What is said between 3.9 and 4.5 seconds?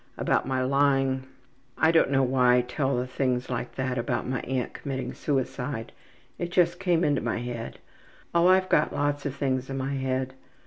about my